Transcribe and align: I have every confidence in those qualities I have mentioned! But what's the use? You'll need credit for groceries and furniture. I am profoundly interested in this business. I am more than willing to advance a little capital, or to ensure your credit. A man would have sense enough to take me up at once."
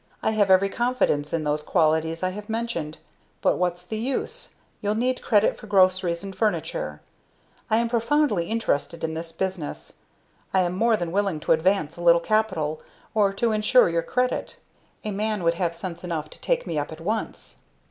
I 0.23 0.31
have 0.31 0.49
every 0.49 0.67
confidence 0.69 1.31
in 1.31 1.43
those 1.43 1.61
qualities 1.61 2.23
I 2.23 2.31
have 2.31 2.49
mentioned! 2.49 2.97
But 3.43 3.59
what's 3.59 3.85
the 3.85 3.99
use? 3.99 4.55
You'll 4.81 4.95
need 4.95 5.21
credit 5.21 5.55
for 5.55 5.67
groceries 5.67 6.23
and 6.23 6.35
furniture. 6.35 7.01
I 7.69 7.77
am 7.77 7.87
profoundly 7.87 8.47
interested 8.47 9.03
in 9.03 9.13
this 9.13 9.31
business. 9.31 9.93
I 10.55 10.61
am 10.61 10.73
more 10.75 10.97
than 10.97 11.11
willing 11.11 11.39
to 11.41 11.51
advance 11.51 11.97
a 11.97 12.01
little 12.01 12.19
capital, 12.19 12.81
or 13.13 13.31
to 13.33 13.51
ensure 13.51 13.89
your 13.89 14.01
credit. 14.01 14.57
A 15.03 15.11
man 15.11 15.43
would 15.43 15.53
have 15.61 15.75
sense 15.75 16.03
enough 16.03 16.31
to 16.31 16.41
take 16.41 16.65
me 16.65 16.79
up 16.79 16.91
at 16.91 16.99
once." 16.99 17.57